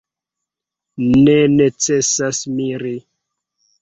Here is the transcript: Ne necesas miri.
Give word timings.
Ne 1.27 1.35
necesas 1.59 2.41
miri. 2.57 2.95